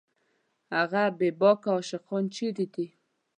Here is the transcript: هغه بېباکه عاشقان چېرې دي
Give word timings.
هغه 0.75 1.03
بېباکه 1.17 1.69
عاشقان 1.75 2.23
چېرې 2.35 2.65
دي 2.73 2.87